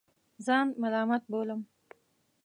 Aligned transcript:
ځان 0.45 0.67
ملامت 0.81 1.23
بولم. 1.31 1.61